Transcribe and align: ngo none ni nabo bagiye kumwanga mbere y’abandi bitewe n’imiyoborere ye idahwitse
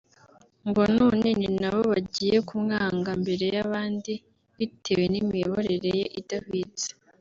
ngo 0.69 0.81
none 0.97 1.29
ni 1.39 1.49
nabo 1.61 1.81
bagiye 1.91 2.37
kumwanga 2.47 3.09
mbere 3.21 3.45
y’abandi 3.55 4.11
bitewe 4.57 5.03
n’imiyoborere 5.11 5.89
ye 5.99 6.05
idahwitse 6.19 6.87